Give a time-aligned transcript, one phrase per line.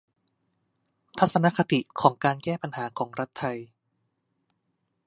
[1.19, 3.57] ทัศนคติของการแก้ปัญหาของรัฐไทย